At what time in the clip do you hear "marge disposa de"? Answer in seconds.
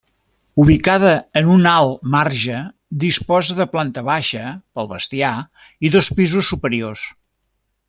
2.15-3.69